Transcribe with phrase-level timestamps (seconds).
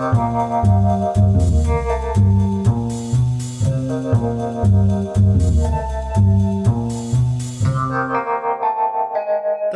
[0.00, 0.06] 大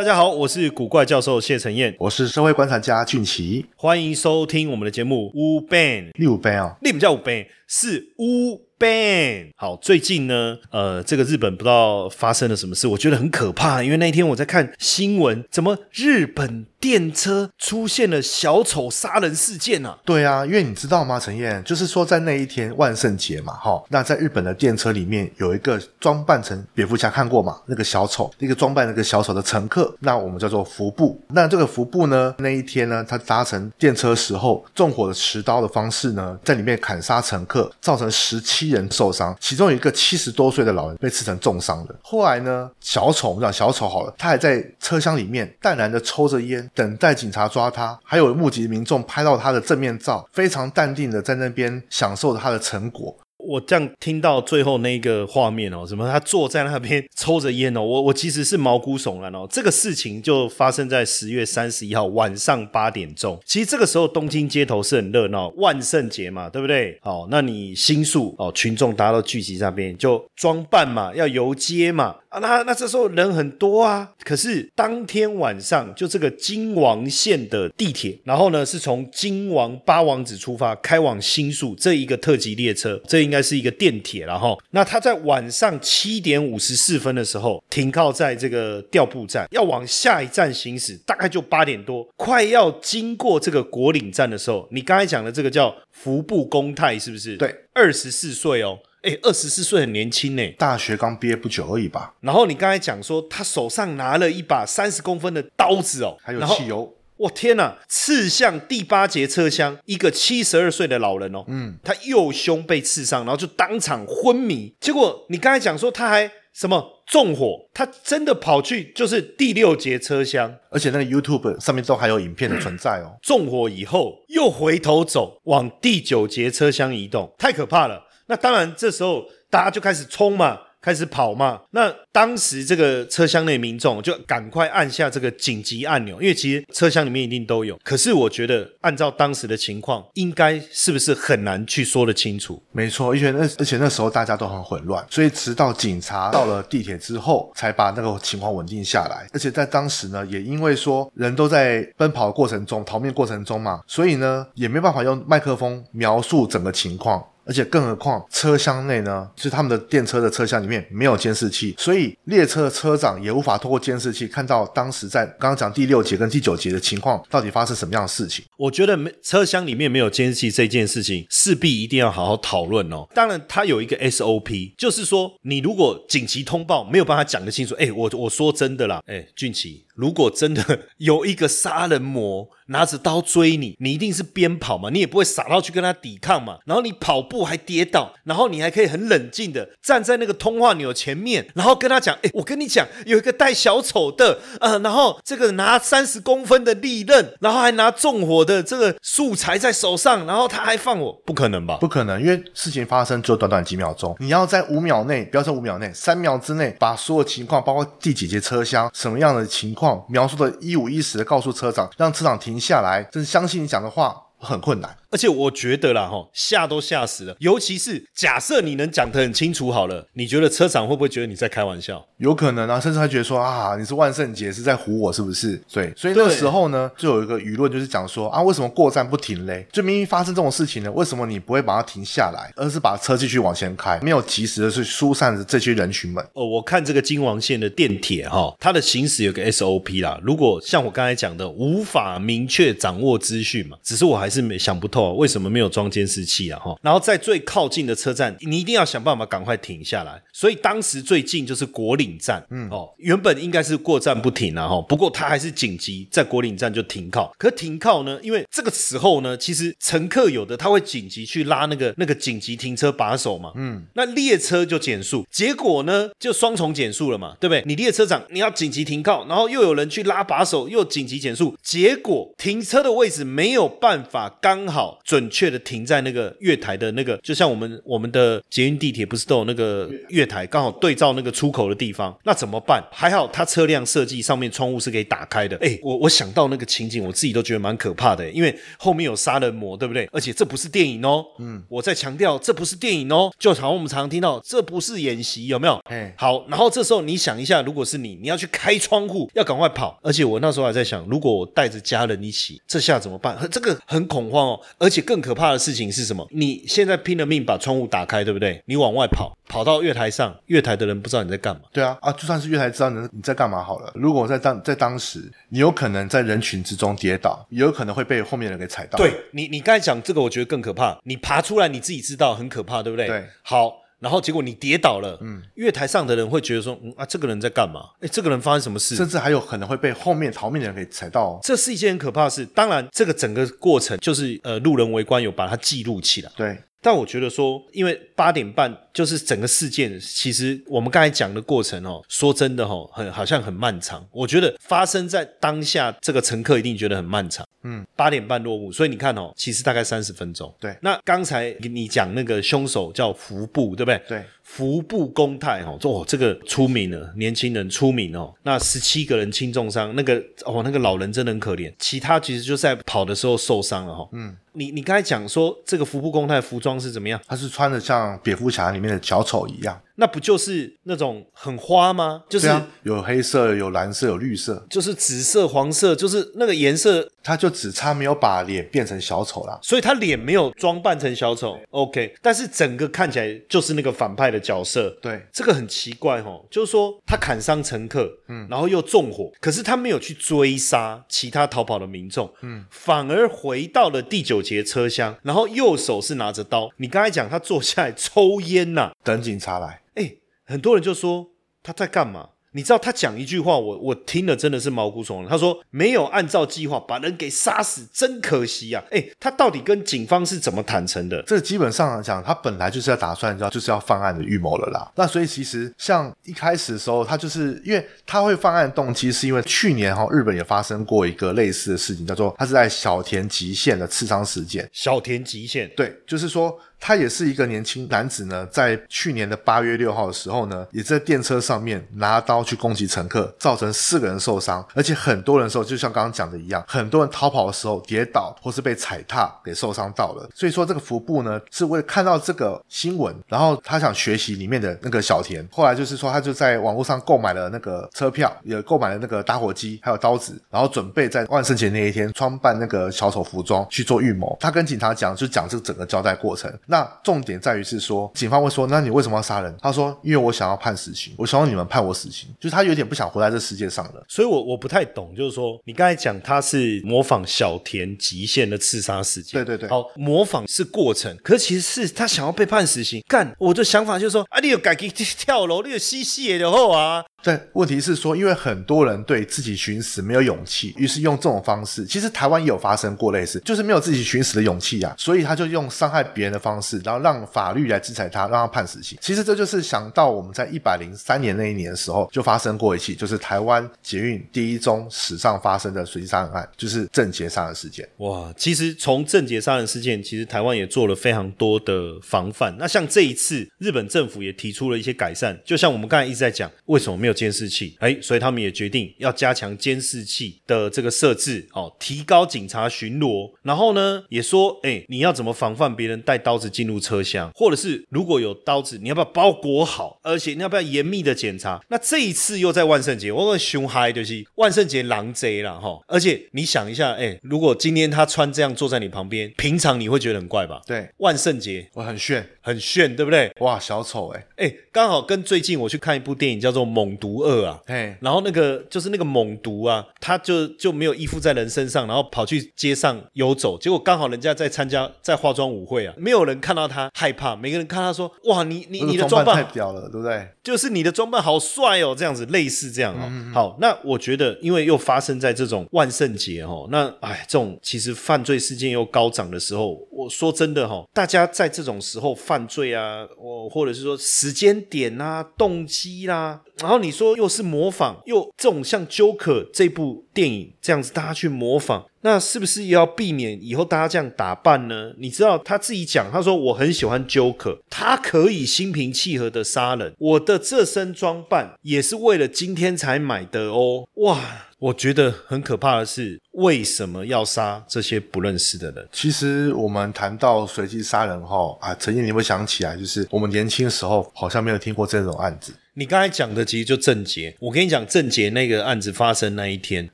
[0.03, 6.11] 家好，我是古怪教授谢承彦，我是社会观察家俊奇，欢迎收听我们的节目《乌 ban》。
[6.15, 9.51] 六杯啊，你不叫乌 ban 是乌 ban。
[9.57, 13.83] 好，最近呢，呃，这个日本不知道发生了什么事，我觉得很可怕。
[13.83, 19.99] 因为那一天我在看新闻，怎么日本电车出现了小丑杀人事件啊？
[20.05, 31.19] 对啊，因为你知道吗，陈燕，就是说在那一天万圣节嘛，哈，那在日本的电车里面有一个装扮成蝙蝠侠看过嘛，那个小丑，那个装扮那个小丑的乘客，那我们叫做服部。
[31.29, 41.95] 那这个服部呢，那一天呢，他搭乘电车时候纵火的持刀的方式呢，在里面砍杀乘客，造成十七人受伤，其中有一个七十多岁的老人被刺成重伤的。
[42.03, 47.99] 后来呢，小丑我们讲小丑好了，他还在车厢里面淡然的抽着烟，等待警察抓他。
[48.05, 53.17] 还有目击民众拍到他的正面照，非常淡定的在那边享受他的成果。
[53.47, 59.47] 我这样听到最后那个画面哦，什么他坐在那边抽着烟哦，我我其实是毛骨悚然哦。
[59.51, 63.39] 这个事情就发生在十月三十一号晚上八点钟。
[63.45, 66.99] 其实这个时候东京街头是很热闹，万圣节嘛，对不对？
[67.03, 72.17] 好，那你新宿哦，群众大家都聚集在那边，就装扮嘛，要游街嘛。
[72.35, 97.37] 啊，那那这时候人很多啊，可是当天晚上就这个金王线的地铁，然后呢是从金王八王子出发，开往新宿这一个特急列车，这应该是一个电铁然后那他在晚上七点五十四分的时候停靠在这个调布站，要往下一站行驶，大概就八点多，快要经过这个国岭站的时候，你刚才讲的这个叫服部公泰是不是？
[97.37, 98.81] 对，二十四岁哦。
[99.05, 102.15] 哎，二十四岁很年轻呢，大学刚毕业不久而已吧。
[102.21, 106.91] 然后你刚才讲说，他手上拿了一把三十公分的刀子哦，还有汽油。
[107.17, 107.79] 我天哪！
[107.87, 114.75] 刺向第八节车厢一个七十二岁的老人哦，嗯，他右胸被刺伤，然后就当场昏迷。
[114.81, 123.17] 结果你刚才讲说他还什么纵火，他真的跑去就是第六节车厢，而且那个 YouTube 上面都还有影片的存在哦。
[123.23, 128.03] 纵火以后又回头走，往第九节车厢移动，太可怕了。
[128.27, 131.61] 那当然，这时候大家就开始冲嘛，开始跑嘛。
[131.73, 137.79] 那当时这个车厢内民众就赶快按下这个紧急按钮，因为其实车厢里面一定都有。
[137.85, 142.63] 可是我觉得，按照当时的情况，应该是不是很难去说得清楚？
[142.73, 149.27] 没错，而且那而且那时候大家都很混乱，所以直到警察到了地铁之后，才把那个情况稳定下来。
[149.33, 157.23] 而且在当时呢，也因为说人都在奔跑过程中、逃命过程中嘛，所以呢，也没办法用麦克风描述整个情况。
[157.47, 168.45] 而且更何况车厢内呢，是他们的电车的车厢里面没有监视器，所以列车的车长也无法透过监视器看到当时在刚刚讲第六节跟第九节的情况到底发生什么样的事情。
[168.57, 173.07] 我觉得没车厢里面没有监视器这件事情，势必一定要好好讨论哦。
[173.15, 182.49] 当然，它有一个 SOP，就是说你如果紧急通报没有办法讲得清楚，哎，我我说真的啦，哎，俊奇，如果真的有一个杀人魔。
[182.69, 186.57] 拿着刀追你，你一定是边跑嘛，你也不会傻到去跟他抵抗嘛。
[186.65, 201.77] 然后你跑步还跌倒，然后你还可以很冷静的站在那个通话钮前面，然后跟他讲：“哎，我跟你讲，有一个带小丑的，呃，然后这个拿三十公分的利刃，然后还拿纵火的这个素材在手上，然后他还放我，不可能吧？
[201.83, 212.59] 不可能，因为事情发生只有短短几秒钟，你要在五秒内，不要说五秒内，三秒之内把所有情况，包括第几节车厢什么样的情况，描述的一五一十的告诉车长，让车长停。
[212.59, 214.97] 下来，真相信你讲的话很困难。
[215.15, 217.37] 而且我觉得啦，哈，吓都吓死了。
[217.39, 222.05] 尤其是假设你能讲得很清楚好了，你觉得车长会不会觉得你在开玩笑？
[222.17, 225.63] 有可能啊，甚至还觉得说啊，你是万圣节是在唬我，是不是？
[225.73, 229.65] 对，所以那个时候呢，就有一个舆论就是讲说啊，为什么过站不停嘞？
[229.71, 236.27] 就明明发生这种事情呢，为什么你不会把它停下来，而是把车继续往前开，没有及时的去疏散这些人群们？
[236.33, 240.19] 哦，我看这个金王线的电铁哈，它的行驶有个 SOP 啦。
[240.25, 245.85] 如果像我刚才讲的，无法明确掌握资讯嘛，只是我还是没想不透为什么没有装。
[245.95, 250.21] 监视器啊，哈，然后在最靠近的车站，你一定要想办法赶快停下来。
[250.33, 257.33] 所以当时最近就是国岭站，嗯，哦，原本应该是过站不停啊，哈，不过他还是紧急在国岭站就停靠。
[257.39, 267.63] 可停靠呢，因为这个时候呢，其实乘客有的他会紧急去拉那个那个紧急停车把手嘛，嗯，那列车就减速，结果呢就双重减速了嘛，对不对？
[267.67, 274.94] 你列车长你要紧急停靠，然后又有人去拉把手，又紧急减速，结果停车的位置没有办法刚好。
[274.95, 282.83] 好准确的停在那个月台的那个，就像我们我们的捷运地铁不是都有那个月台，刚好对照那个出口的地方，那怎么办？
[282.93, 285.57] 还好它车辆设计上面窗户是可以打开的。
[285.59, 290.09] 哎，我我想到那个情景，我自己都觉得蛮可怕的，因为后面有杀人魔，对不对？
[290.13, 295.81] 而且这不是电影哦，嗯，我在强调这不是电影哦，就好像我们常常听到这不是演习，有没有？
[295.85, 299.99] 哎，好，然后这时候你想一下，如果是你，你要去开窗户，要赶快跑。
[300.03, 303.37] 而且我那时候还在想，如果我带着家人一起，这下怎么办？
[303.51, 304.61] 这个很恐慌哦。
[304.79, 306.27] 而且更可怕的事情是什么？
[306.31, 308.63] 你现在拼了命把窗户打开，对不对？
[308.67, 311.63] 你往外跑，跑到月台上，月台的人不知道你在干嘛。
[311.73, 313.93] 对啊，啊，就算是月台知道你你在干嘛好了。
[313.95, 318.97] 如果在当在当时，你有可能在人群之中跌倒，也有可能会被后面的人给踩到。
[318.97, 320.99] 对你，你刚才讲这个，我觉得更可怕。
[321.05, 323.07] 你爬出来，你自己知道很可怕，对不对？
[323.07, 323.84] 对，好。
[324.05, 327.81] 然后结果你跌倒了，嗯，月台上的人会觉得说，嗯啊，这个人在干嘛？
[328.01, 328.95] 哎，这个人发生什么事？
[328.95, 331.41] 甚至还有可能会被后面逃命的人给踩到。
[331.43, 332.45] 这是一件很可怕的事。
[332.45, 336.31] 当然，这个整个过程就是呃，路人围观有把它记录起来。
[336.37, 336.59] 对。
[336.83, 344.07] 但我觉得说，因为八点半就是整个事件，其实我们刚才讲的过程哦，说真的哦，很好像很漫长。
[344.13, 347.44] 我觉得发生在当下，这个乘客一定觉得很漫长。
[347.65, 350.55] 嗯，八点半落幕，所以你看哦，其实大概三十分钟。
[350.61, 354.01] 对，那刚才你讲那个凶手叫福布，对不对？
[354.09, 354.25] 对。
[354.45, 358.33] 服部公泰哦，哦，这个出名了，年轻人出名哦。
[358.43, 361.73] 那十七个人轻重伤，那个哦，那个老人真的很可怜。
[361.79, 364.09] 其他其实就在跑的时候受伤了哈。
[364.13, 367.21] 嗯，你你刚才讲说这个服部公泰服装是怎么样？
[367.27, 369.81] 他是穿的像蝙蝠侠里面的小丑一样。
[369.97, 372.25] 那不就是那种很花吗？
[372.29, 372.53] 就是
[372.83, 377.09] 有黑色、有蓝色、有绿色，就是紫色、黄色，就是那个颜色。
[377.23, 381.59] 他就只差没有把脸变成小丑啦，所以他脸没有装扮成小丑。
[381.71, 384.91] OK，但是整个看起来就是那个反派的角色。
[385.01, 396.71] 对，这个很奇怪哦，就是说他砍伤乘客，嗯，然后又纵火，可是他没有去追杀其他逃跑的民众，嗯，反而回到了第九节车厢，然后右手是拿着刀。
[396.79, 399.83] 你刚才讲他坐下来抽烟呐，等警察来。
[399.95, 401.31] 哎，很多人就说
[401.63, 402.31] 他在干嘛？
[402.55, 405.29] 你知道他讲一句话，我我听了真的是毛骨悚然。
[405.29, 408.83] 他说没有按照计划把人给杀死，真可惜啊！
[408.93, 411.21] 哎，他到底跟警方是怎么坦诚的？
[411.25, 414.89] 这基本上来讲，他本来就是要打算，知道就是要犯案的预谋了啦。
[414.95, 424.71] 那所以其实像一开始的时候，他就是因为他会犯案动机，是因为去年哈日本也发生过一个类似的事情，叫做他是在小田极限的刺伤事件。
[424.73, 426.57] 小田极限，对，就是说。
[426.81, 440.29] 他也是一个年轻男子呢，在去年的八月六号的时候呢，也在电车上面拿刀去攻击乘客，造成四个人受伤，而且很多人时候就像刚刚讲的一样，很多人逃跑的时候跌倒或是被踩踏给受伤到了。
[440.35, 454.37] 所以说这个服部呢，是为看到这个新闻，然后他想学习里面的那个小田，后来就是说他就在网络上购买了那个车票，也购买了那个打火机还有刀子，然后准备在万圣节那一天装扮那个小丑服装去做预谋。
[454.39, 456.53] 他跟警察讲，就讲这整个交代过程。
[456.67, 459.55] 那重点在于是说，警方会说，那你为什么要杀人？
[459.61, 464.05] 他说，因为我想要判死刑，我希望你们判我死刑，就是他有点不想活在这世界上了。
[464.09, 473.03] 所以，我我不太懂，就是说，你刚才讲他是模仿小田极限的刺杀事件，对对对，好，模仿是过程，可是其实是他想要被判死刑。
[473.09, 477.05] 干，我的想法就是说，啊，你有改跳楼，你有吸血的后啊。
[477.25, 481.87] 但，问题是说，因为很多人对自己寻死没有勇气，于是用这种方式。
[481.87, 488.99] 其实台湾也有发生过类似，就是没有自己寻死的勇气啊，所以他就用伤害别人的方式，然后让法律来制裁他，让他判死刑。
[489.01, 497.89] 其实这就是想到我们在一百零三年那一年的时候，就发生过一起，就是台湾捷运第一宗史上发生的随机杀人案，就是郑捷杀人事件。
[497.97, 502.55] 哇，其实从郑捷杀人事件，其实台湾也做了非常多的防范。
[502.59, 507.14] 那像这一次，日本政府也提出了一些改善，就像我们刚才一直在讲，为什么没有？
[507.15, 513.31] 监视器，哎，所以他们也决定要加强监视器的这个设置，哦，提高警察巡逻。
[513.43, 521.63] 然后呢，也说，哎，你要怎么防范别人带刀子进入车厢，或者是如果有刀子，你要不要包裹好，而且你要不要严密的检查？
[521.69, 525.79] 那这一次又在万圣节，我问凶嗨就是万圣节狼贼了哈。
[525.87, 530.61] 而且你想一下，哎，如果今天他穿这样坐在你旁边，平常你会觉得很怪吧？
[530.67, 533.31] 对，万圣节我很炫，很炫，对不对？
[533.41, 536.89] 哇，小丑哎，哎，刚好跟最近我去看一部电影叫做《猛》。
[537.05, 537.61] 毒二啊，
[538.01, 550.29] 然后那个就是那个猛毒啊，他就就没有依附在人身上，然后跑去街上游走，结果刚好人家在参加在化妆舞会啊，没有人看到他害怕，每个人看他说哇，你你你的装扮太屌了，对不对？
[550.43, 553.11] 就是你的装扮好帅哦，这样子类似这样哦。
[553.35, 566.95] 好，那我觉得因为又发生在这种万圣节哦，那哎，这种其实犯罪事件又高涨的时候，我说真的哈，大家在这种时候犯犯罪啊，我或者是说时间点啊、动机啦，然后你。
[566.95, 571.85] 说又是模仿，又这种像《Joker》这部电影这样子，大家去模仿。
[572.03, 574.93] 那是不是要避免以后大家这样打扮呢？
[574.99, 583.89] 你知道他自己讲，他说我很喜欢 Joker，他可以心平气和的杀人，我的这身装扮也是为了今天才买的哦。
[583.95, 584.21] 哇，
[584.65, 588.89] 我觉得很可怕的是，为什么要杀这些不认识的人？
[588.91, 595.53] 其实我们谈到随机杀人后啊，陈燕你会想起来，就是我们年轻时候好像没有听过这种案子。
[595.75, 599.87] 你刚才讲的其实就郑杰，我跟你讲，郑杰那个案子发生那一天，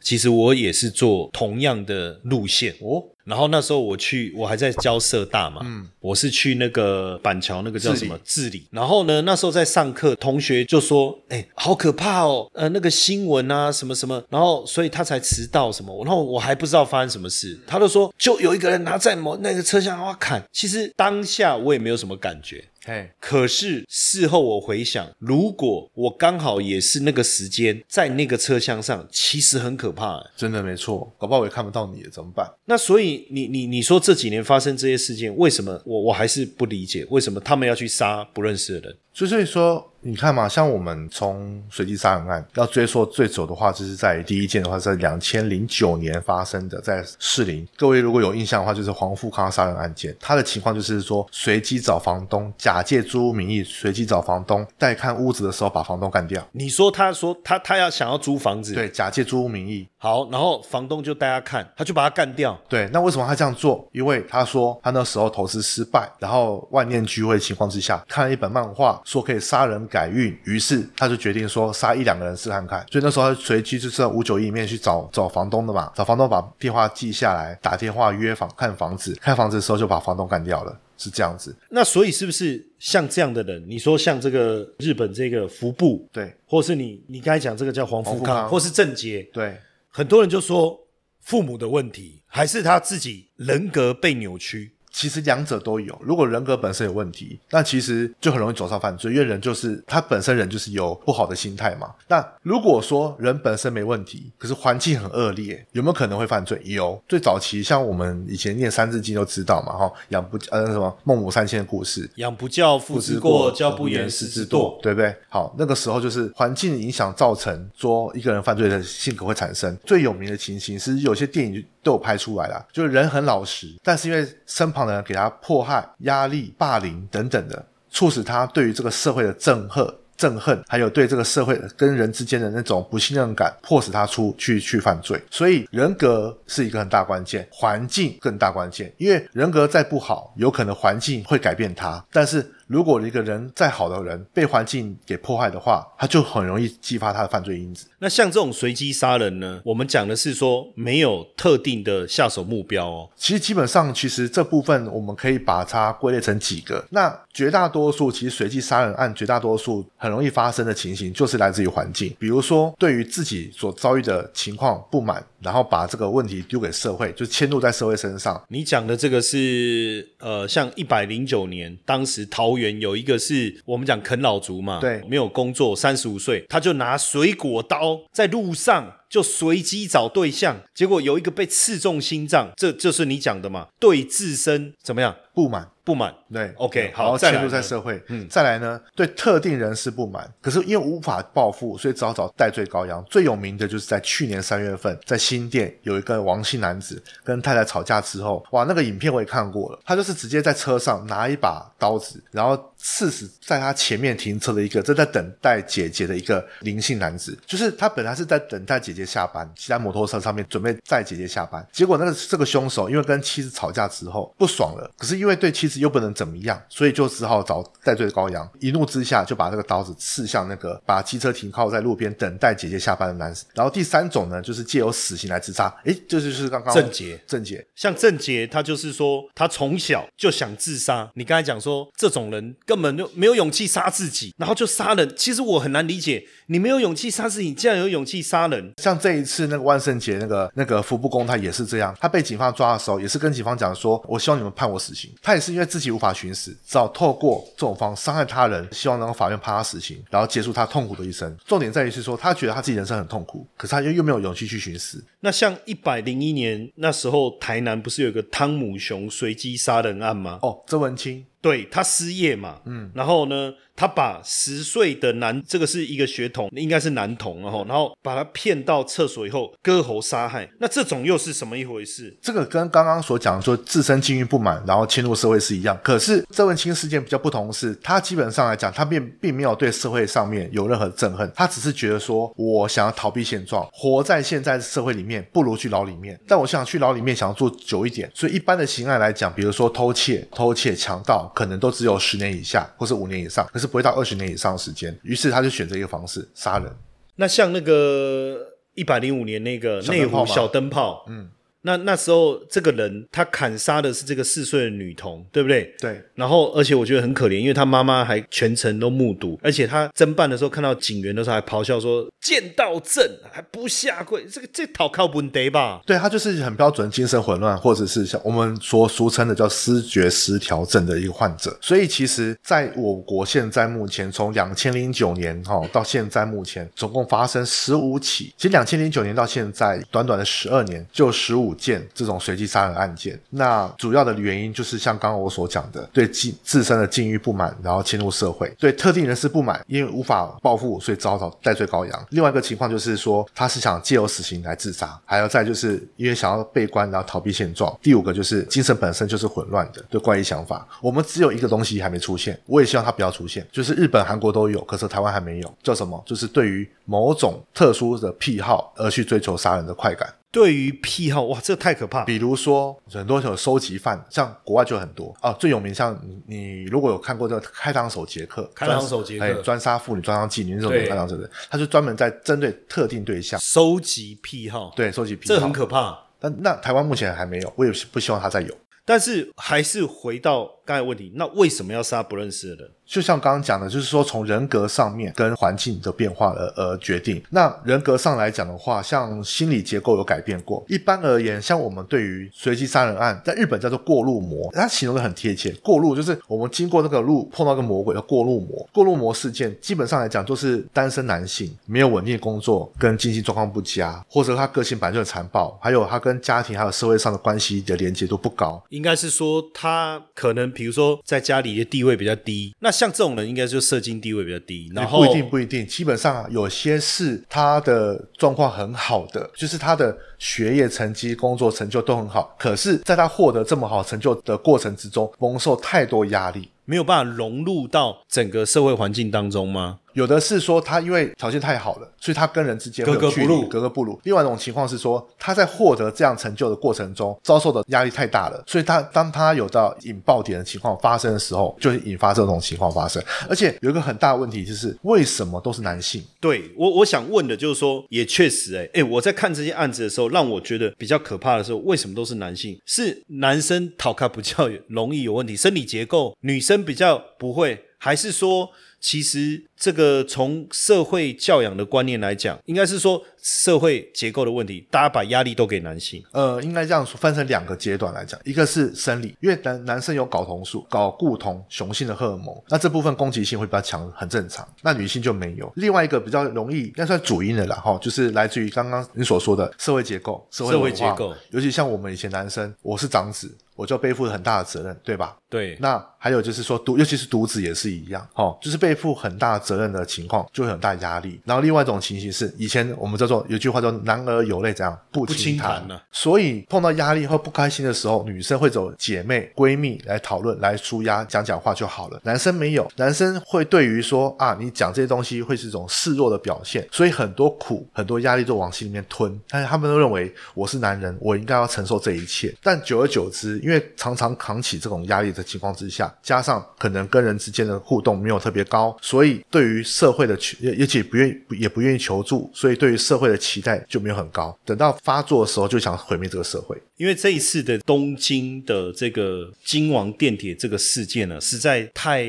[0.00, 3.02] 其实我也是做同样的路线哦。
[3.30, 8.66] 然后那时候我去，我还在教社大嘛，嗯，我是去那个板桥那个叫什么治理。
[8.72, 16.04] 然后呢，那时候在上课，同学就说：“哎，好可怕哦，呃，那个新闻啊，什么什么。”然后所以他才迟到什么。
[16.04, 20.42] 然后我还不知道发生什么事，他就说就有一个人拿在某那个车厢哇砍。
[20.52, 22.64] 其实当下我也没有什么感觉。
[22.86, 30.24] 哎，可是事后我回想，如果我刚好也是那个时间在那个车厢上，其实很可怕。
[30.36, 32.50] 真的没错，搞不好我也看不到你了，怎么办？
[32.64, 38.96] 那所以你你你说这几年发生这些事件，为什么我我还是不理解，为什么他们要去杀不认识的人？
[39.12, 39.86] 所以说。
[40.02, 47.68] 你看嘛，像我们从随机杀人案要追溯最久的话，就是在第一件的话，在两千零九年发生的，在士林。
[47.76, 50.16] 各位如果有印象的话，就是黄富康杀人案件。
[50.18, 56.42] 他的情况就是说，随机找房东，假借租屋名义，随机找房东，带看屋子的时候把房东干掉。
[56.52, 59.86] 你说他说他他要想要租房子，对，假借租屋名义。
[59.98, 62.58] 好，然后房东就带他看，他就把他干掉。
[62.70, 63.86] 对，那为什么他这样做？
[63.92, 72.86] 因为他说他那时候投资失败，然后万念俱灰情况之下，看了一本漫画，说可以杀人改运，于是他就决定说杀一两个人试看看。
[72.90, 81.54] 所以那时候他随机就是在五九一里面去找找房东的嘛，找房东把电话记下来，打电话约房看房子，看房子的时候就把房东干掉了，是这样子。
[81.68, 83.62] 那所以是不是像这样的人？
[83.66, 89.56] 你说像这个日本这个服部，对，或是你你刚才讲这个叫黄福康，或是郑杰，对。
[89.92, 90.78] 很多人就说
[91.20, 94.70] 父母的问题，还是他自己人格被扭曲。
[94.92, 95.96] 其实两者都有。
[96.02, 101.90] 如果人格本身有问题，那其实就很容易走上犯罪，因为人就是他本身人就是有不好的心态嘛。
[102.08, 106.60] 那如果说人本身没问题，可是环境很恶劣，有没有可能会犯罪？
[106.64, 107.00] 有。
[107.08, 115.14] 最早期像我们以前念《三字经》都知道嘛，哈，养不呃什么孟母三迁的故事，养不教，父之过；教不严，师之惰，对不对？
[115.28, 119.76] 好，那个时候就是环境影响造成说一个人犯罪的性格会产生。
[119.84, 129.86] 最有名的情形是有些电影都有拍出来了，就是人很老实，但是因为身旁的人给他迫害、压力、霸凌等等的，促使他对于这个社会的憎恨、
[130.18, 135.20] 憎恨，还有对这个社会跟人之间的那种不信任感，迫使他出去去犯罪。
[135.30, 138.92] 所以人格是一个很大关键，环境更大关键。
[138.98, 142.54] 因为人格再不好，有可能环境会改变他，但是。
[142.70, 147.88] 如果一个人再好的人被环境给破坏的话，他就很容易激发他的犯罪因子。
[147.98, 149.60] 那像这种随机杀人呢？
[149.64, 153.10] 我们讲的是说没有特定的下手目标哦。
[153.16, 156.86] 其实基本上，其实这部分我们可以把它归类成几个。
[156.90, 162.14] 那绝大多数其实随机杀人案，绝大多数很容易发生的情形，就是来自于环境。
[162.20, 168.40] 比如说，对于自己所遭遇的情况不满，然后把这个问题丢给社会，就迁怒在社会身上。
[168.46, 172.59] 你讲的这个是呃，像一百零九年当时桃。
[172.80, 185.14] 有一个是我们讲啃老族嘛，对，没有工作，三十五岁，他就拿水果刀在路上就随机找对象，结果有一个被刺中心脏，这就是你讲的嘛，对自身怎么样？
[185.34, 185.68] 不满？
[185.82, 193.04] 不满，对，OK，好，迁入在社会，嗯，再来呢，对特定人士不满，可是因为无法报复，所以只好找戴罪羔羊。
[193.10, 215.80] 最有名的就是在去年三月份，在新店有一个王姓男子跟太太吵架之后，哇，那个影片我也看过了，他就是直接在车上拿一把刀子，然后刺死在他前面停车的一个正在等待姐姐的一个林姓男子，就是他本来是在等待姐姐下班，骑在摩托车上面准备载姐姐下班，结果那个这个凶手因为跟妻子吵架之后不爽了，可是因为对妻子。
[215.80, 218.46] 又不能怎么样，所以就只好找戴罪的羔羊。
[218.58, 223.46] 一怒之下，就把这个刀子刺向那个把机车停靠在路边等待姐姐下班的男子。
[223.54, 225.74] 然后第三种呢，就是借由死刑来自杀。
[225.84, 231.10] 诶，这就是刚刚郑杰，郑杰，像郑杰，他就是说他从小就想自杀。
[231.14, 235.12] 你刚才讲说这种人根本就没有勇气杀自己，然后就杀人。
[235.16, 238.72] 其实我很难理解，你没有勇气杀自己，竟然有勇气杀人。
[238.76, 241.96] 像这一次那个万圣节那个那个服部公，他也是这样。
[241.98, 245.70] 他被警方抓的时候，也是跟警方讲说：“我希望你们判我死刑。”他也是因为。
[245.70, 251.32] 自己无法寻死，只好透过这种方伤害他人，希望能够法院判他死刑，然后结束他痛苦的一生。
[251.46, 255.00] 重点在于是说，他觉得他自己人生很痛苦，可是他又又没有勇气去寻死。
[255.20, 260.40] 那像一百零一年那时候，台南不是有个汤姆熊随机杀人案吗？
[260.42, 263.54] 哦，周文清，对他失业嘛，嗯，然后呢？
[263.80, 272.14] 他把十岁的男，这个是一个血统，应该是男童，然后然后把他骗到厕所以后割喉杀害，那这种又是什么一回事？
[272.20, 275.78] 这个跟刚刚所讲说自身境遇不满，然后侵入社会是一样。
[275.82, 286.20] 可是这文清事件比较不同的是，他基本上来讲，他并并没有对社会上面有任何憎恨，他只是觉得说我想要逃避现状，活在现在社会里面，不如去牢里面。
[286.28, 294.98] 但我想去牢里面，想要做久一点，所以一般的刑案来讲，比如说偷窃、偷窃、强盗，可能都只有十年以下或是五年以上，可是不会到二十年以上的时间。
[295.02, 296.70] 于是他就选择一个方式杀人。
[297.16, 298.38] 那像那个
[298.74, 301.30] 一百零五年那个内湖小灯泡，嗯。
[301.62, 305.74] 那那时候这个人他砍杀的是这个四岁的女童，对不对？
[305.78, 306.02] 对。
[306.14, 321.54] 然后而且我觉得很可怜，因为他妈妈还全程都目睹，而且他侦办的时候看到警员的时候还咆哮说：“见到朕还不下跪，这个这讨靠不得吧？”对他就是很标准精神混乱，或者是像我们所俗称的叫失觉失调症的一个患者。
[321.60, 331.49] 所以其实在我国现在目前从两千零九年哈到现在目前总共发生十五起，其实两千零九年到现在短短的十二年就十五。
[331.54, 342.06] 件这种随机杀人案件，那主要的原因就是像刚刚我所讲的，对自自身的境遇不满，然后侵入社会；对特定人士不满，因为无法报复，所以遭到戴罪羔羊。
[342.10, 347.76] 另外一个情况就是说，他是想借由死刑来自杀，还有再就是因为想要被关，然后逃避现状。
[347.82, 350.66] 第五个就是精神本身就是混乱的，对怪异想法。
[350.80, 356.02] 我们只有一个东西还没出现，我也希望它不要出现，就是日本、韩国都有，可是台湾还没有，叫什么？
[356.06, 360.08] 就是对于某种特殊的癖好而去追求杀人的快感。
[360.32, 362.04] 对于癖好，哇，这太可怕。
[362.04, 365.32] 比如说，很多有收集犯，像国外就很多啊。
[365.32, 375.98] 最有名像你如果有看过这个《开膛手杰克》，开膛手杰克专杀妇女、专杀妓女那种开膛手的，他就专门在针对特定对象收集癖好，对，收集癖好，这很可怕。
[376.20, 378.54] 但那台湾目前还没有，我也不希望他再有。
[378.84, 382.70] 但是还是回到刚才问题，那为什么要杀不认识的人？
[382.86, 387.20] 就像刚刚讲的，就是说从人格上面跟环境的变化而而决定。
[387.30, 390.64] 那人格上来讲的话，像心理结构有改变过。
[390.68, 395.50] 一般而言，像我们对于随机杀人案，在日本叫做过路魔，它形容的很贴切。
[395.60, 398.68] 过路就是我们经过那个路碰到个魔鬼，叫过路魔。
[398.72, 408.62] 过路魔事件基本上来讲就是单身男性，没有稳定工作，跟经济状况不佳，或者他个性本来就很残暴，还有他跟家庭还有社会上的关系的连接度不高。
[408.70, 426.50] 应该是说他可能比如说在家里的地位比较低，那像这种人应该就社经地位比较低，然后不一定不一定，基本上有些是他的状况很好的，就是他的学业成绩、工作成就都很好，可是在他获得这么好成就的过程之中，蒙受太多压力。
[426.66, 429.80] 没有办法融入到整个社会环境当中吗？
[429.92, 434.00] 有的是说他因为条件太好了，所以他跟人之间格格不入，格格不入。
[434.04, 443.02] 另外一种情况是说他在获得这样成就的过程中遭受的压力太大了，所以他当他有到引爆点的情况发生的时候，就会引发这种情况发生。
[443.28, 446.02] 而且有一个很大的问题就是为什么都是男性？
[446.20, 452.60] 对我我想问的就是说，也确实哎哎，我在看这些案子的时候，让我觉得比较可怕的时候，为什么都是男性？
[452.64, 458.50] 是男生讨卡比较容易有问题，生理结构，女生比较不会，还是说
[458.80, 459.44] 其实？
[459.60, 466.02] 这个从社会教养的观念来讲，应该是说社会结构的问题，大家把压力都给男性。
[466.12, 474.48] 呃，应该这样说，分成两个阶段来讲，一个是生理，因为男男生有睾酮素、睾固酮雄性的荷尔蒙，那这部分攻击性会比较强，很正常。
[474.62, 475.52] 那女性就没有。
[475.56, 485.18] 另外一个比较容易，应该算主因的啦，哈，就是来自于刚刚你所说的社会结构、社会结构，尤其像我们以前男生，我是长子，我就背负了很大的责任，对吧？
[485.28, 485.58] 对。
[485.60, 490.20] 那还有就是说独，尤其是独子也是一样，哦，就是背负很大责任的情况。
[490.32, 495.80] 就会很大压力，然后另外一种情形是，以前我们叫做有句话叫“男儿有泪怎样不轻弹”呢？
[495.90, 502.00] 所以碰到压力或不开心的时候，女生会走姐妹闺蜜来讨论、来舒压、讲讲话就好了。
[502.04, 509.18] 男生没有，男生会对于说啊，你讲这些东西会是一种示弱的表现，所以很多苦、很多压力都往心里面吞。
[509.28, 512.34] 但是他们都认为我是男人，我应该要承受这一切。
[512.42, 520.16] 但久而久之，因为常常扛起这种压力的情况之下，加上可能跟人之间的互动没有特别高，所以对于社会的。
[520.40, 524.38] 也而且不愿意，也不愿意求助，所以对于社会的期待就没有很高。
[524.44, 526.56] 等到发作的时候，就想毁灭这个社会。
[526.76, 532.06] 因为这一次的东京的这个京王电铁这个事件呢，实在太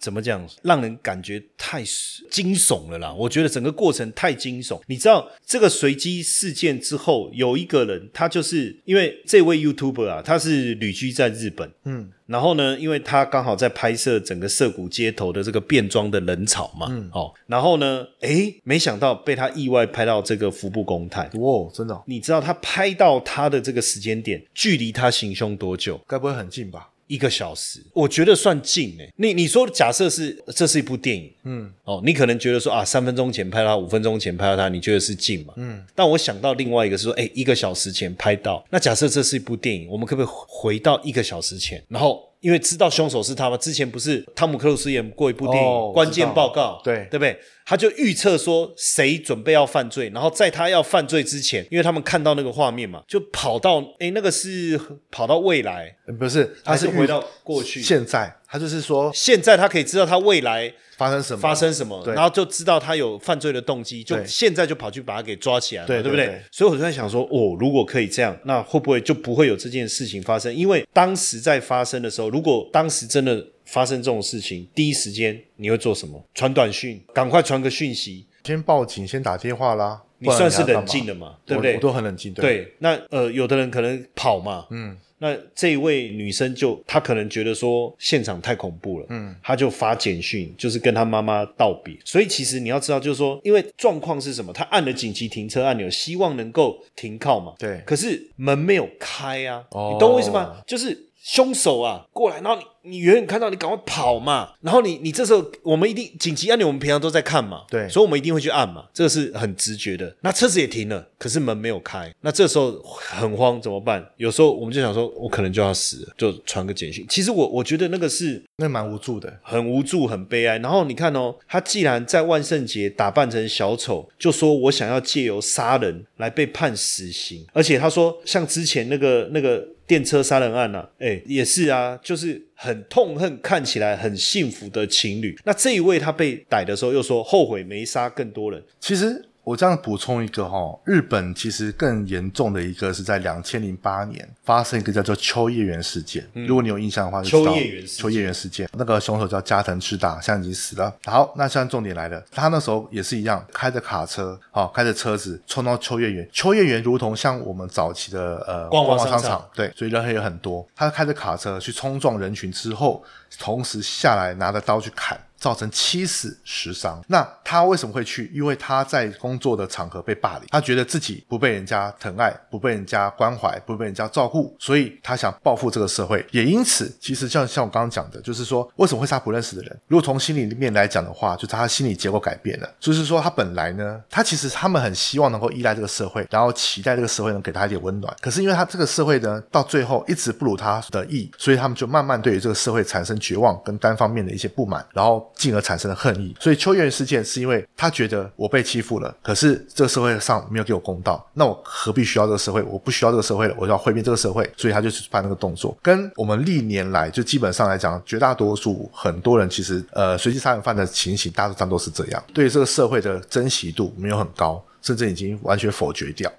[0.00, 1.82] 怎么讲，让人感觉太
[2.30, 3.12] 惊悚了啦。
[3.12, 4.80] 我觉得整个过程太惊悚。
[4.86, 12.10] 你知道这个随机事件之后，有一个人，他就是因为这位 YouTuber 啊，他是旅居在日本，嗯。
[12.30, 22.02] 然后呢，因为他刚好在拍摄整个涩谷街头的这个变装的人潮嘛，嗯，哦，然后呢，哎，没想到被他意外拍到这个服部公太，哇，真的？
[22.06, 26.00] 你知道他拍到他的这个时间点，距离他行凶多久？
[26.06, 26.89] 该不会很近吧？
[27.10, 29.12] 一个小时，我觉得算近诶。
[29.16, 35.52] 你你说假设是这是一部电影，嗯，哦，你可能觉得说啊，三分钟前拍到，五分钟前拍到他，你觉得是近嘛？
[35.56, 42.30] 嗯，但我想到另外一个是说，哎，一个小时前拍到，那假设这是一部电影，我们可不可以回到一个小时前，然后？
[42.40, 43.56] 因为知道凶手是他吗？
[43.58, 47.38] 之前不是汤姆克鲁斯演过一部电影《关键报告》，对对不对？
[47.70, 54.76] 他就预测说谁准备要犯罪，然后在他要犯罪之前，因为他们看到那个画面嘛，就跑到哎，那个是
[55.08, 57.80] 跑到未来，不是，他是回到过去。
[57.80, 60.74] 现在他就是说，现在他可以知道他未来。
[60.98, 61.40] 发生什么？
[61.40, 62.04] 发生什么？
[62.08, 66.42] 然后就知道他有犯罪的动机，就现在就跑去把他给抓起来，对不对？
[66.50, 70.54] 所以我就在想说，哦，如果可以这样，那会不会就不会有这件事情发生？
[70.54, 76.20] 因为当时在发生的时候，如果当时真的发生这种事情，第一时间你会做什么？
[76.34, 80.02] 传短讯，赶快传个讯息，先报警，先打电话啦。
[80.18, 81.36] 你算是冷静的嘛？
[81.46, 81.76] 对不对？
[81.76, 82.34] 我都很冷静。
[82.34, 84.96] 对，那呃，有的人可能跑嘛，嗯。
[85.22, 91.94] 那这位女生就她可能觉得说现场太恐怖了，嗯，她就发简讯，就是跟她妈妈道别。
[92.06, 94.50] 所以其实你要知道，就是说，因为状况是什么？
[94.50, 97.82] 她按了紧急停车按钮，希望能够停靠嘛，对。
[97.84, 100.56] 可是门没有开啊，哦你懂我意思吗？
[100.66, 102.64] 就是凶手啊过来，然后你。
[102.82, 104.54] 你远远看到，你赶快跑嘛！
[104.62, 110.14] 然后你你这时候，我们一定紧急按钮，我们平常都在看嘛，对，所以我们一定会去按嘛，这个是很直觉的。
[110.22, 114.04] 那车子也停了，可是门没有开，那这时候很慌，怎么办？
[114.16, 117.04] 有时候我们就想说，我可能就要死了，就传个简讯。
[117.08, 120.58] 其实我我觉得那个是那蛮无助的，很无助，很悲哀。
[120.58, 132.46] 然后你看哦，他既然在万圣节打扮成小丑，就说我想要借由杀人来被判死刑，而且他说像之前那个那个电车杀人案呐，哎，也是啊，就是。
[132.62, 138.62] 很痛恨看起来很幸福的情侣，那这一位他被逮的时候又说后悔没杀更多人。
[138.78, 139.24] 其实。
[139.50, 146.24] 我这样补充一个哈，日本其实更严重的一个是在两千零八年发生一个叫做秋叶原事件。
[146.46, 150.94] 如果你有印象的话，秋叶原秋叶原事件，那个凶手叫加藤赤大，现在已经死了。
[151.04, 156.28] 好，那现在重点来了，他那时候也是一样，开着卡车，好，开着车子冲到秋叶原。
[156.32, 160.64] 秋叶原如同像我们早期的呃逛逛商场，对，所以人也很多。
[160.76, 163.02] 他开着卡车去冲撞人群之后，
[163.40, 165.18] 同时下来拿着刀去砍。
[165.40, 167.02] 造成七死十伤。
[167.08, 168.30] 那他为什么会去？
[168.32, 176.24] 因为他在工作的场合被霸凌，他觉得自己不被人家疼爱，不被人家关怀，不被人家照顾，所以他想报复这个社会。
[176.30, 179.80] 也因此，其实像像我刚刚讲的，就是说为什么会杀不认识的人？
[179.88, 182.70] 如果从心理面来讲的话，就是他心理结构改变了。
[182.78, 188.14] 就是说他本来呢，他其实他们很希望能够依赖这个社会，然后期待这个社会能给他一点温暖。
[188.20, 195.29] 可是因为他这个社会呢，到最后一直不如他的意，所以他们就慢慢对于这个社会产生绝望跟单方面的一些不满，然后。
[195.40, 202.60] 进而产生了恨意，所以秋元事件是因为他觉得我被欺负了，可是这个社会上没有给我公道，那我何必需要这个社会？
[202.64, 205.74] 我不需要这个社会了，我要毁灭这个社会，所以他就去办那个动作。
[205.80, 216.30] 跟我们历年来就基本上来讲，绝大多数很多人其实呃随机杀人犯的情形，大多上都是这样，对这个社会的珍惜度没有很高，甚至已经完全否决掉。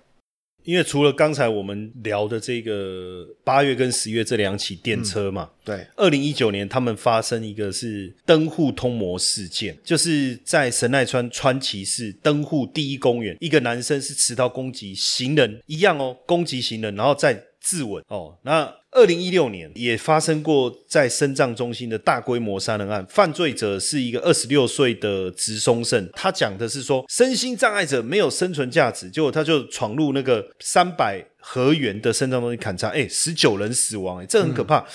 [0.63, 18.73] 因为除了刚才我们聊的这个八月跟十月这两起电车嘛，对，二零一九年他们发生一个是灯户通魔事件，就是在神奈川川崎市灯户第一公园，一个男生是持刀攻击行人，一样哦，攻击行人，然后再自刎哦，那。
[18.93, 34.85] 二零一六年也发生过在深藏中心的大规模杀人案，犯罪者是一个二十六岁的直松胜，他讲的是说身心障碍者没有生存价值，结果他就闯入那个三百河源的深藏中心砍杀，哎，十九人死亡，哎，这很可怕，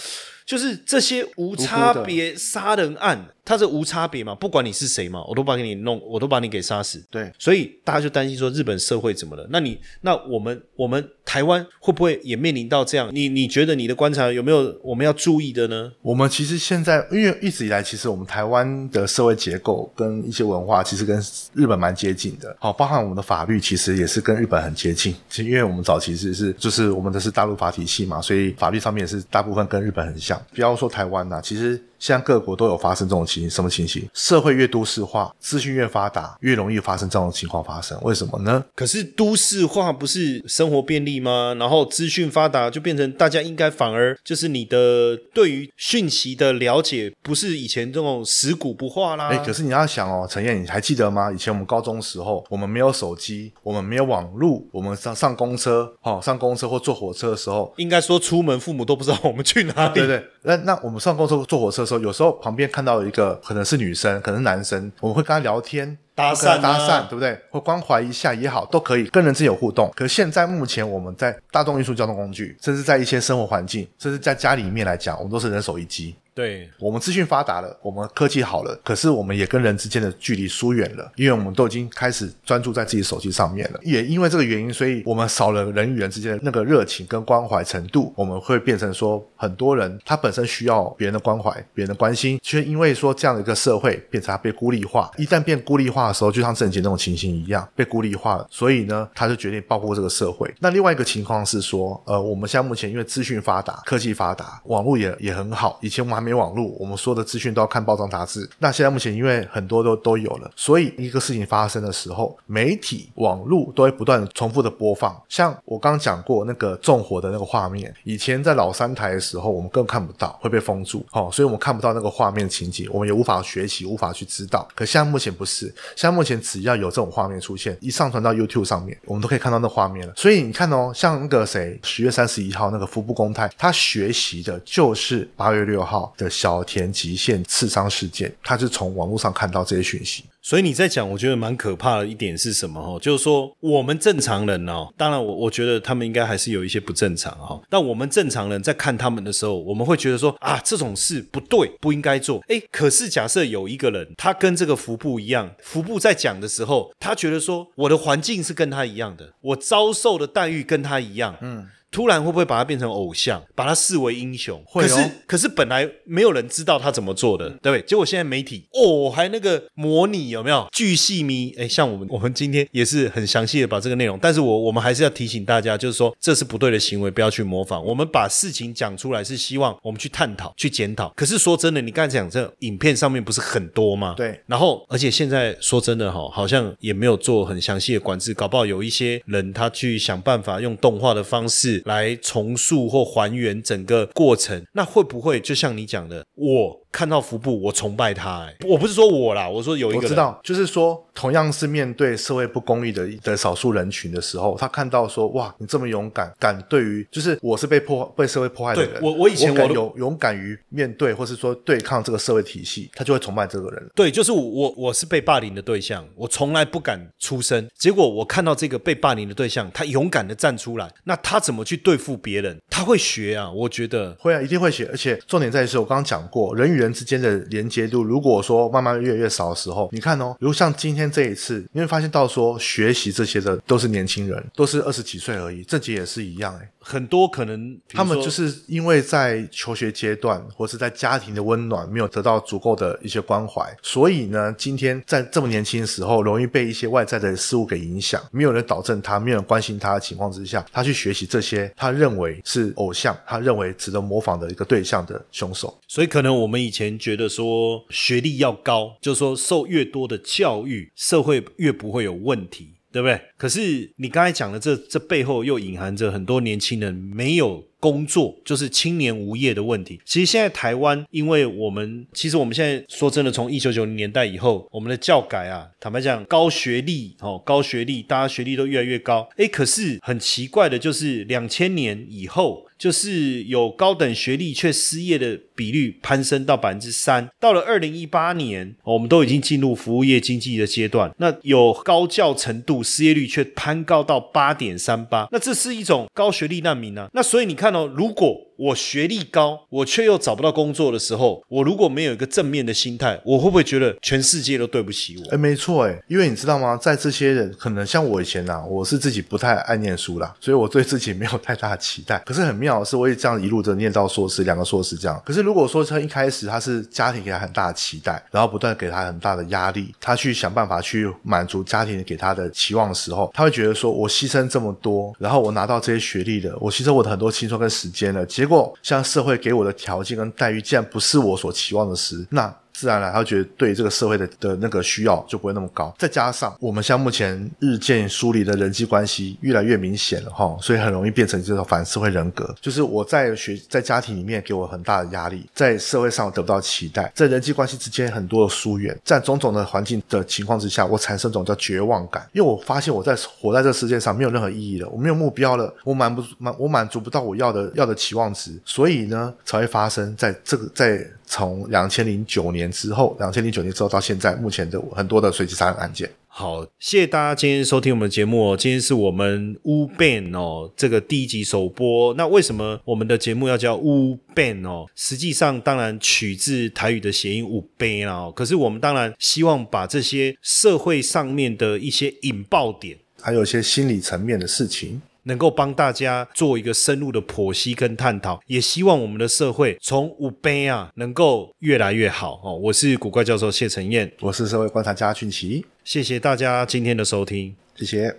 [0.44, 3.30] 就是这些无差别杀人案。
[3.46, 7.02] 他是无差别嘛，不管你是谁嘛，我都把给你弄，我都把你给杀死。
[7.08, 9.46] 对，所以大家就担心说日本社会怎么了？
[9.50, 13.08] 那你那我们我们台湾会不会也面临到这样？
[13.14, 15.92] 你你觉得你的观察有没有我们要注意的呢？
[16.02, 21.16] 我们其实现在因为一直以来，其实我们台湾的社会结构跟一些文化其实跟
[21.54, 22.56] 日本蛮接近的。
[22.58, 25.14] 好，包含我们的法律其实也是跟日本很接近。
[25.30, 30.36] 其实因为我们早期是是就是我们的是大陆法体系嘛，所以法律上面也是大部分跟日本很像。
[30.52, 31.80] 不要说台湾呐，其实。
[31.98, 34.08] 现在各国都有发生这种情形，什么情形？
[34.12, 37.98] 社会越都市化，资讯越发达，越容易发生这种情况发生。
[38.02, 38.64] 为什么呢？
[38.74, 41.54] 可是都市化不是生活便利吗？
[41.58, 49.28] 然后资讯发达，就变成大家应该反而就是你的对于讯息的了解，不是以前这种死古不化啦。
[49.28, 51.32] 哎，可是你要想哦，陈燕，你还记得吗？
[51.32, 59.94] 以前我们高中时候，我们没有手机，我们没有网络，我们上上公车，哦，上公车或坐火车的时候，应该说出门父母都不知道我们去哪里。
[59.94, 61.85] 对对，那那我们上公车坐火车。
[61.86, 65.96] 时候有时候旁边看到一个可能是女生，可能是男生，我们会跟他聊天。
[66.14, 67.38] 搭讪啊搭讪，对不对？
[67.50, 69.92] 或关怀一下也好，都可以跟人之间有互动。
[69.94, 76.16] 可现在目前我们在大众运输交通工具，甚至在一些生活环境，甚至在家里面来讲，我们都是人手一机。
[76.36, 83.80] 对，我们资讯发达了，我们科技好了，可是我们也跟人之间的距离疏远了，因为我们都已经开始专注在自己手机上面了。
[83.82, 95.10] 也因为这个原因，所以我们少了人与人之间的那个热情跟关怀程度，我们会变成说，很多人他本身需要别人的关怀、别人的关心，却因为说这样的一个社会变成他被孤立化。
[95.16, 100.54] 一旦变孤立化的时候，就像郑杰那种情形一样，被孤立化了，所以呢，他就决定报复这个社会。
[100.60, 105.78] 那另外一个情况是说，呃，我们现在目前因为资讯发达、科技发达，网络也也很好。
[105.80, 108.48] 以前我们还没网络，我们所有的资讯都要看报章杂志。
[108.58, 115.16] 那现在目前因为很多都都有了，所以一个事情发生的时候，媒体、网络都会不断的重复的播放。
[115.28, 124.66] 像我刚讲过那个纵火的那个画面，以前在老三台的时候，我们更看不到，会被封住，哦，所以我们看不到那个画面情节，我们也无法学习，无法去知道。
[124.74, 130.12] 可现在目前不是，现在目前只要有这种画面出现，一上传到 YouTube 上面，我们都可以看到那画面了。
[130.16, 140.24] 所以你看哦，像那个谁，十月三十一号那个服部公太，他学习的就是八月六号的小田极限刺伤事件，他是从网络上看到这些讯息。
[140.40, 142.80] 所以你在讲，我觉得蛮可怕的一点是什么？
[142.80, 147.60] 哦，就是说我们正常人哦，当然我我觉得他们应该还是有一些不正常哈。
[147.68, 152.40] 但我们正常人在看他们的时候，我们会觉得说啊，这种事不对，不应该做。
[152.46, 161.66] 诶，可是假设有一个人，他跟这个服部一样，服部在讲的时候，他觉得说我的环境是跟他一样的，我遭受的待遇跟他一样，嗯。
[161.96, 164.62] 突然会不会把他变成偶像，把他视为英雄？
[164.66, 167.80] 会哦可是可是本来没有人知道他怎么做的，对不对？
[167.86, 171.54] 结果现在媒体哦，还那个模拟有没有巨细迷？
[171.56, 177.82] 哎，像我们我们今天也是很详细的把这个内容，但是我我们还是要提醒大家，就是说这是不对的行为，不要去模仿。
[177.82, 181.10] 我们把事情讲出来，是希望我们去探讨、去检讨。
[181.16, 184.12] 可是说真的，你刚才讲这影片上面不是很多吗？
[184.18, 213.90] 对然后，而且现在说真的哈，好像也没有做很详细的管制，搞不好有一些人他去想办法用动画的方式来重塑或还原整个过程，那会不会就像你讲的，我看到服部，我崇拜他、哎，我不是说我啦，我说有一个我知道，就是说，同样是面对社会不公义的的少数人群的时候，他看到说，哇，你这么勇敢，敢对于，就是我是被迫被社会迫害的人，对我我以前我有勇勇敢于面对，或是说对抗这个社会体系，他就会崇拜这个人。
[213.94, 217.68] 对，就是我我我是被霸凌的对象，我从来不敢出声。
[217.78, 222.58] 结果我看到这个被霸凌的对象，他勇敢的站出来，那他怎么去对付别人？
[222.70, 255.76] 他会学啊，我觉得会啊，一定会学，而且重点在于是我刚刚讲过，人与人之间的连接度，如果说慢慢越来越少的时候，你看哦，如果像今天这一次，你会发现到说学习这些的都是年轻人，都是二十几岁而已，郑杰也是一样哎、很多可能他们就是因为在求学阶段，或是在家庭的温暖没有得到足够的一些关怀，所以呢，今天在这么年轻的时候，容易被一些外在的事物给影响，没有人导正他，没有人关心他的情况之下，他去学习这些他认为是偶像，他认为值得模仿的一个对象的凶手。
[255.86, 263.20] 所以可能我们以前前觉得说学历要高，就说受越多的教育，社会越不会有问题，对不对？
[263.38, 267.64] 可是你刚才讲的这这背后又隐含着很多年轻人没有。
[267.80, 270.00] 工作就是青年无业的问题。
[270.04, 279.28] 其实现在台湾，因为我们其实我们现在说真的，从一九九零年代以后，我们的教改啊，坦白讲，高学历哦，高学历，大家学历都越来越高。
[279.36, 282.66] 诶，可是很奇怪的就是两千年以后。
[282.78, 291.10] 就是有高等学历却失业的比率攀升到百分之三，到了二零一八年，我们都已经进入服务业经济的阶段。
[291.16, 297.08] 那有高教程度，失业率却攀高到八点三八，那这是一种高学历难民啊。
[297.14, 305.34] 那所以你看哦，如果我学历高，我却又找不到工作的时候，我如果没有一个正面的心态，我会不会觉得全世界都对不起我？
[305.34, 306.76] 哎，没错，哎，因为你知道吗？
[306.76, 312.18] 在这些人，可能像我以前呐、我是自己不太爱念书啦，所以我对自己没有太大的期待。
[312.26, 315.20] 可是很妙的是，我也这样一路的念到硕士，两个硕士这样。
[315.24, 332.54] 可是如果说他一开始他是家庭给他很大的期待，然后不断给他很大的压力，他去想办法去满足家庭给他的期望的时候，他会觉得说，我牺牲这么多，然后我拿到这些学历了，我牺牲我的很多青春跟时间了，结果像社会给我的条件跟待遇，既然不是我所期望的时，那。
[332.76, 335.94] 自然而然，他觉得对这个社会的的那个需要就不会那么高。
[335.98, 342.54] 再加上我们像目前日渐疏离的人际关系越来越明显了哈，所以很容易变成这种反社会人格。
[342.60, 366.08] 就是我在学在家庭里面给我很大的压力，在社会上得不到期待，在人际关系之间很多的疏远，在种种的环境的情况之下，我产生一种叫绝望感，因为我发现我在活在这世界上没有任何意义了，我没有目标了，我满不满我满足不到我要的要的期望值，所以呢才会发生在这个在从两千零九年之后，两千零九年之后到现在，目前的很多的随机杀人案件。
[366.28, 368.56] 好，谢谢大家今天收听我们的节目哦。
[368.56, 372.12] 今天是我们乌 ban 哦这个第一集首播。
[372.12, 374.86] 那为什么我们的节目要叫乌 ban 哦？
[374.94, 378.32] 实际上当然取自台语的谐音五杯啦、哦。
[378.36, 392.56] 可是我们当然希望把这些社会上面的一些引爆点，还有一些心理层面的事情，能够帮大家做一个深入的剖析跟探讨，也希望我们的社会从五杯啊能够越来越好哦。
[392.56, 397.54] 我是古怪教授谢承彦，我是社会观察家俊奇，谢谢大家今天的收听。
[397.74, 398.16] 谢谢。